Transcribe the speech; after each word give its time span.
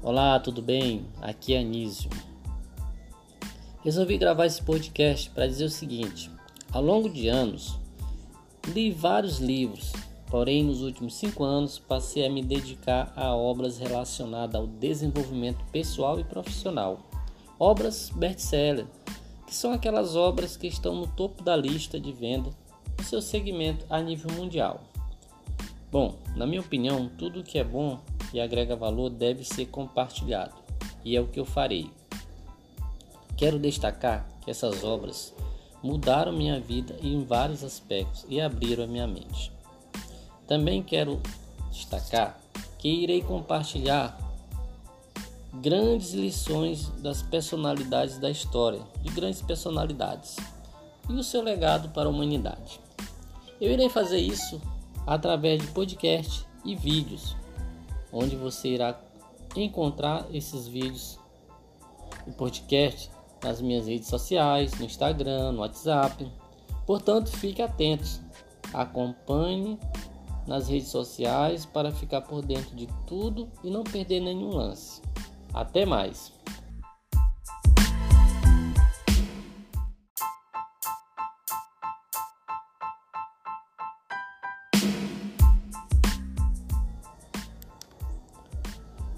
Olá, 0.00 0.38
tudo 0.38 0.62
bem? 0.62 1.04
Aqui 1.20 1.54
é 1.54 1.58
Anísio. 1.58 2.08
Resolvi 3.82 4.16
gravar 4.16 4.46
esse 4.46 4.62
podcast 4.62 5.28
para 5.30 5.48
dizer 5.48 5.64
o 5.64 5.70
seguinte: 5.70 6.30
ao 6.70 6.80
longo 6.80 7.10
de 7.10 7.26
anos, 7.26 7.76
li 8.68 8.92
vários 8.92 9.40
livros, 9.40 9.92
porém, 10.28 10.62
nos 10.62 10.82
últimos 10.82 11.16
cinco 11.16 11.42
anos, 11.42 11.80
passei 11.80 12.24
a 12.24 12.30
me 12.30 12.44
dedicar 12.44 13.12
a 13.16 13.34
obras 13.34 13.78
relacionadas 13.78 14.54
ao 14.54 14.68
desenvolvimento 14.68 15.64
pessoal 15.72 16.20
e 16.20 16.24
profissional. 16.24 17.00
Obras 17.58 18.12
best-seller, 18.14 18.86
que 19.48 19.54
são 19.54 19.72
aquelas 19.72 20.14
obras 20.14 20.56
que 20.56 20.68
estão 20.68 20.94
no 20.94 21.08
topo 21.08 21.42
da 21.42 21.56
lista 21.56 21.98
de 21.98 22.12
venda 22.12 22.50
do 22.96 23.02
seu 23.02 23.20
segmento 23.20 23.84
a 23.90 24.00
nível 24.00 24.30
mundial. 24.32 24.80
Bom, 25.90 26.14
na 26.36 26.46
minha 26.46 26.60
opinião, 26.60 27.10
tudo 27.18 27.42
que 27.42 27.58
é 27.58 27.64
bom 27.64 27.98
e 28.32 28.40
agrega 28.40 28.76
valor 28.76 29.10
deve 29.10 29.44
ser 29.44 29.66
compartilhado, 29.66 30.54
e 31.04 31.16
é 31.16 31.20
o 31.20 31.28
que 31.28 31.40
eu 31.40 31.44
farei. 31.44 31.90
Quero 33.36 33.58
destacar 33.58 34.28
que 34.44 34.50
essas 34.50 34.82
obras 34.82 35.34
mudaram 35.82 36.32
minha 36.32 36.58
vida 36.60 36.96
em 37.02 37.24
vários 37.24 37.62
aspectos 37.62 38.26
e 38.28 38.40
abriram 38.40 38.84
a 38.84 38.86
minha 38.86 39.06
mente. 39.06 39.52
Também 40.46 40.82
quero 40.82 41.20
destacar 41.70 42.40
que 42.78 42.88
irei 42.88 43.22
compartilhar 43.22 44.18
grandes 45.54 46.12
lições 46.12 46.88
das 46.98 47.22
personalidades 47.22 48.18
da 48.18 48.30
história, 48.30 48.80
de 49.02 49.10
grandes 49.10 49.42
personalidades, 49.42 50.36
e 51.08 51.12
o 51.12 51.22
seu 51.22 51.42
legado 51.42 51.88
para 51.90 52.06
a 52.06 52.10
humanidade. 52.10 52.80
Eu 53.60 53.72
irei 53.72 53.88
fazer 53.88 54.18
isso 54.18 54.60
através 55.06 55.60
de 55.60 55.68
podcast 55.68 56.46
e 56.64 56.76
vídeos, 56.76 57.36
onde 58.12 58.36
você 58.36 58.68
irá 58.68 58.98
encontrar 59.56 60.26
esses 60.32 60.66
vídeos 60.66 61.18
e 62.26 62.32
podcast 62.32 63.10
nas 63.42 63.60
minhas 63.60 63.86
redes 63.86 64.08
sociais, 64.08 64.78
no 64.78 64.84
Instagram, 64.84 65.52
no 65.52 65.60
WhatsApp. 65.60 66.30
Portanto, 66.86 67.30
fique 67.30 67.62
atentos. 67.62 68.20
Acompanhe 68.72 69.78
nas 70.46 70.68
redes 70.68 70.88
sociais 70.88 71.64
para 71.66 71.92
ficar 71.92 72.22
por 72.22 72.42
dentro 72.42 72.74
de 72.74 72.86
tudo 73.06 73.48
e 73.62 73.70
não 73.70 73.84
perder 73.84 74.20
nenhum 74.20 74.50
lance. 74.50 75.00
Até 75.52 75.84
mais! 75.84 76.37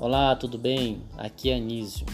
Olá, 0.03 0.35
tudo 0.35 0.57
bem? 0.57 1.03
Aqui 1.19 1.51
é 1.51 1.57
Anísio. 1.57 2.07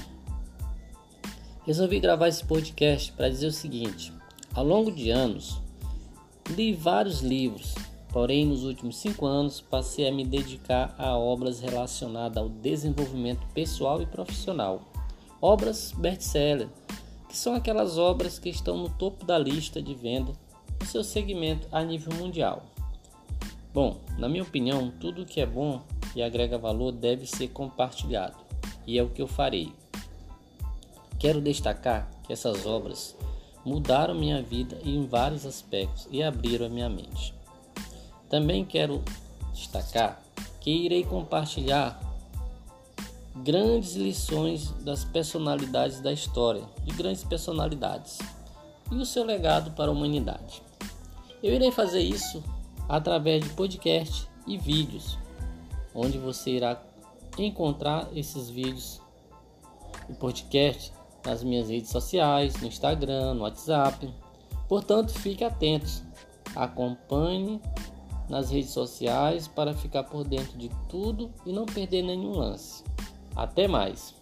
Resolvi 1.65 2.01
gravar 2.01 2.27
esse 2.27 2.45
podcast 2.45 3.13
para 3.13 3.29
dizer 3.29 3.47
o 3.47 3.53
seguinte: 3.53 4.13
ao 4.53 4.65
longo 4.65 4.91
de 4.91 5.11
anos, 5.11 5.63
li 6.51 6.73
vários 6.73 7.21
livros, 7.21 7.77
porém, 8.13 8.45
nos 8.45 8.65
últimos 8.65 8.97
cinco 8.97 9.25
anos, 9.25 9.61
passei 9.61 10.09
a 10.09 10.13
me 10.13 10.25
dedicar 10.25 10.97
a 10.99 11.17
obras 11.17 11.61
relacionadas 11.61 12.39
ao 12.39 12.49
desenvolvimento 12.49 13.47
pessoal 13.55 14.03
e 14.03 14.07
profissional. 14.07 14.83
Obras 15.41 15.93
best-seller, 15.97 16.69
que 17.29 17.37
são 17.37 17.55
aquelas 17.55 17.99
obras 17.99 18.37
que 18.37 18.49
estão 18.49 18.77
no 18.77 18.89
topo 18.89 19.25
da 19.25 19.39
lista 19.39 19.81
de 19.81 19.95
venda 19.95 20.33
do 20.77 20.87
seu 20.87 21.05
segmento 21.05 21.69
a 21.71 21.85
nível 21.85 22.13
mundial. 22.17 22.65
Bom, 23.73 24.01
na 24.19 24.29
minha 24.29 24.43
opinião, 24.43 24.91
tudo 24.99 25.25
que 25.25 25.41
é 25.41 25.47
bom 25.47 25.81
e 26.17 26.23
agrega 26.23 26.57
valor 26.57 26.93
deve 26.93 27.27
ser 27.27 27.49
compartilhado, 27.49 28.39
e 28.87 28.99
é 28.99 29.03
o 29.03 29.11
que 29.11 29.21
eu 29.21 29.29
farei. 29.29 29.71
Quero 31.19 31.43
destacar 31.43 32.11
que 32.25 32.33
essas 32.33 32.65
obras 32.65 33.15
mudaram 33.63 34.15
minha 34.15 34.43
vida 34.43 34.79
em 34.83 35.07
vários 35.07 35.45
aspectos 35.45 36.09
e 36.11 36.23
abriram 36.23 36.67
a 36.67 36.71
minha 36.71 36.89
mente. 36.89 37.35
Também 38.31 38.65
quero 38.65 39.05
destacar 39.53 40.23
que 40.59 40.71
irei 40.71 41.05
compartilhar 41.05 42.01
grandes 43.37 43.95
lições 43.95 44.71
das 44.81 45.05
personalidades 45.05 46.01
da 46.01 46.13
história, 46.13 46.63
de 46.83 46.95
grandes 46.95 47.25
personalidades, 47.25 48.19
e 48.91 48.95
o 48.95 49.05
seu 49.05 49.23
legado 49.23 49.73
para 49.73 49.91
a 49.91 49.93
humanidade. 49.93 50.63
Eu 51.43 51.53
irei 51.53 51.71
fazer 51.71 52.01
isso 52.01 52.43
através 52.89 53.45
de 53.45 53.51
podcast 53.51 54.27
e 54.47 54.57
vídeos 54.57 55.19
onde 55.97 56.19
você 56.19 56.51
irá 56.51 56.81
encontrar 57.39 58.09
esses 58.15 58.51
vídeos 58.51 59.01
e 60.09 60.15
podcast 60.15 60.93
nas 61.25 61.43
minhas 61.43 61.69
redes 61.69 61.91
sociais, 61.91 62.61
no 62.61 62.69
Instagram, 62.69 63.35
no 63.35 63.43
WhatsApp. 63.43 64.09
Portanto, 64.69 65.13
fique 65.13 65.43
atentos. 65.43 66.03
Acompanhe 66.55 67.61
nas 68.29 68.51
redes 68.51 68.71
sociais 68.71 69.49
para 69.49 69.75
ficar 69.75 70.05
por 70.05 70.25
dentro 70.25 70.57
de 70.59 70.71
tudo 70.89 71.31
e 71.45 71.53
não 71.53 71.67
perder 71.67 72.03
nenhum 72.03 72.33
lance. 72.33 72.85
Até 73.35 73.67
mais! 73.67 74.15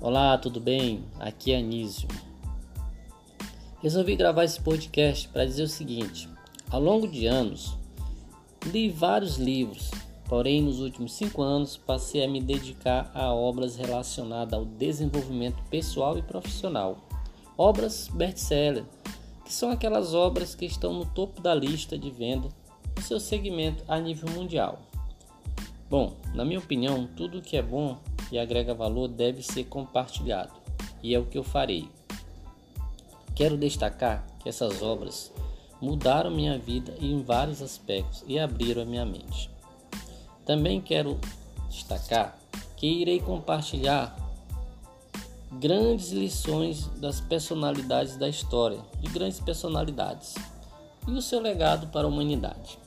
Olá, 0.00 0.38
tudo 0.38 0.60
bem? 0.60 1.02
Aqui 1.18 1.50
é 1.50 1.56
Anísio. 1.56 2.06
Resolvi 3.82 4.14
gravar 4.14 4.44
esse 4.44 4.60
podcast 4.60 5.28
para 5.28 5.44
dizer 5.44 5.64
o 5.64 5.68
seguinte: 5.68 6.28
ao 6.70 6.80
longo 6.80 7.08
de 7.08 7.26
anos, 7.26 7.76
li 8.66 8.90
vários 8.90 9.38
livros, 9.38 9.90
porém, 10.26 10.62
nos 10.62 10.78
últimos 10.78 11.14
cinco 11.14 11.42
anos, 11.42 11.76
passei 11.76 12.22
a 12.24 12.28
me 12.28 12.40
dedicar 12.40 13.10
a 13.12 13.34
obras 13.34 13.74
relacionadas 13.74 14.56
ao 14.56 14.64
desenvolvimento 14.64 15.60
pessoal 15.68 16.16
e 16.16 16.22
profissional. 16.22 16.98
Obras 17.56 18.08
best-seller, 18.14 18.84
que 19.44 19.52
são 19.52 19.68
aquelas 19.68 20.14
obras 20.14 20.54
que 20.54 20.64
estão 20.64 20.92
no 20.92 21.06
topo 21.06 21.40
da 21.40 21.52
lista 21.56 21.98
de 21.98 22.08
venda 22.08 22.48
do 22.94 23.02
seu 23.02 23.18
segmento 23.18 23.82
a 23.88 23.98
nível 23.98 24.30
mundial. 24.30 24.78
Bom, 25.90 26.14
na 26.34 26.44
minha 26.44 26.60
opinião, 26.60 27.08
tudo 27.16 27.42
que 27.42 27.56
é 27.56 27.62
bom 27.62 27.98
e 28.30 28.38
agrega 28.38 28.74
valor 28.74 29.08
deve 29.08 29.42
ser 29.42 29.64
compartilhado, 29.64 30.52
e 31.02 31.14
é 31.14 31.18
o 31.18 31.26
que 31.26 31.38
eu 31.38 31.44
farei. 31.44 31.88
Quero 33.34 33.56
destacar 33.56 34.26
que 34.40 34.48
essas 34.48 34.82
obras 34.82 35.32
mudaram 35.80 36.30
minha 36.30 36.58
vida 36.58 36.94
em 37.00 37.22
vários 37.22 37.62
aspectos 37.62 38.24
e 38.26 38.38
abriram 38.38 38.82
a 38.82 38.84
minha 38.84 39.06
mente. 39.06 39.48
Também 40.44 40.80
quero 40.80 41.18
destacar 41.68 42.38
que 42.76 42.86
irei 42.86 43.20
compartilhar 43.20 44.16
grandes 45.52 46.10
lições 46.10 46.86
das 46.96 47.20
personalidades 47.20 48.16
da 48.16 48.28
história, 48.28 48.80
de 49.00 49.08
grandes 49.08 49.40
personalidades, 49.40 50.34
e 51.06 51.12
o 51.12 51.22
seu 51.22 51.40
legado 51.40 51.86
para 51.88 52.06
a 52.06 52.10
humanidade. 52.10 52.78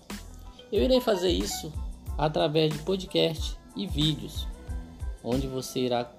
Eu 0.72 0.84
irei 0.84 1.01
fazer 1.01 1.31
isso 1.31 1.72
através 2.18 2.72
de 2.72 2.80
podcast 2.80 3.57
e 3.75 3.88
vídeos 3.88 4.47
onde 5.24 5.48
você 5.48 5.82
irá 5.82 6.09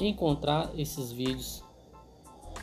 encontrar 0.00 0.70
esses 0.76 1.12
vídeos 1.12 1.62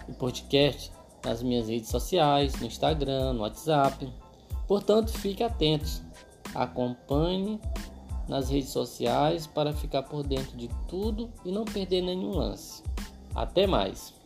e 0.07 0.13
podcast 0.13 0.91
nas 1.23 1.41
minhas 1.43 1.67
redes 1.69 1.89
sociais, 1.89 2.59
no 2.59 2.67
Instagram, 2.67 3.33
no 3.33 3.41
WhatsApp. 3.41 4.11
Portanto, 4.67 5.11
fique 5.11 5.43
atentos. 5.43 6.01
Acompanhe 6.53 7.59
nas 8.27 8.49
redes 8.49 8.69
sociais 8.69 9.47
para 9.47 9.73
ficar 9.73 10.03
por 10.03 10.23
dentro 10.23 10.57
de 10.57 10.69
tudo 10.87 11.29
e 11.45 11.51
não 11.51 11.65
perder 11.65 12.01
nenhum 12.01 12.31
lance. 12.31 12.83
Até 13.35 13.67
mais! 13.67 14.20